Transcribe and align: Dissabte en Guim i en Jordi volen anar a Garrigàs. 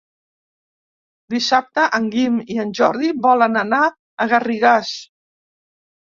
Dissabte 1.33 1.83
en 1.97 2.07
Guim 2.15 2.39
i 2.53 2.57
en 2.63 2.71
Jordi 2.79 3.09
volen 3.25 3.59
anar 3.61 3.81
a 3.85 4.27
Garrigàs. 4.33 4.95